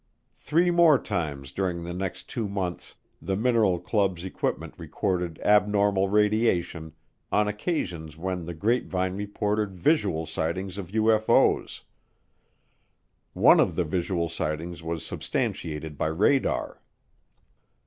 [0.39, 6.93] Three more times during the next two months the "mineral club's" equipment recorded abnormal radiation
[7.31, 11.83] on occasions when the grapevine reported visual sightings of UFO's.
[13.33, 16.81] One of the visual sightings was substantiated by radar.